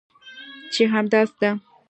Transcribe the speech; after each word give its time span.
چې 0.73 0.83
همداسې 0.93 1.33
ده؟ 1.41 1.49